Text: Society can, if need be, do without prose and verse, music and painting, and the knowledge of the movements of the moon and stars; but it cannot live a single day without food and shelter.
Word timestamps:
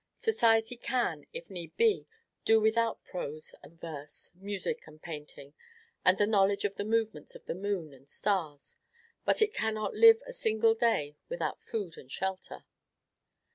Society 0.21 0.77
can, 0.77 1.27
if 1.31 1.51
need 1.51 1.77
be, 1.77 2.07
do 2.43 2.59
without 2.59 3.03
prose 3.03 3.53
and 3.61 3.79
verse, 3.79 4.31
music 4.33 4.87
and 4.87 4.99
painting, 4.99 5.53
and 6.03 6.17
the 6.17 6.25
knowledge 6.25 6.65
of 6.65 6.73
the 6.73 6.83
movements 6.83 7.35
of 7.35 7.45
the 7.45 7.53
moon 7.53 7.93
and 7.93 8.09
stars; 8.09 8.77
but 9.25 9.43
it 9.43 9.53
cannot 9.53 9.93
live 9.93 10.23
a 10.25 10.33
single 10.33 10.73
day 10.73 11.17
without 11.29 11.61
food 11.61 11.99
and 11.99 12.11
shelter. 12.11 12.65